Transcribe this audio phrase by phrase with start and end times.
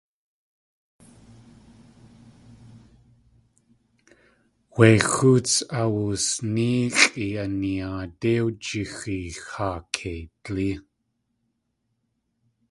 [4.73, 10.71] Wé xóots awusnéexʼi a yinaadé wjixeex haa keidlí.